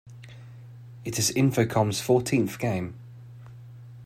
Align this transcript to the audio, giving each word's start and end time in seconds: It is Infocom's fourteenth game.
It 1.05 1.19
is 1.19 1.29
Infocom's 1.29 2.01
fourteenth 2.01 2.57
game. 2.57 2.95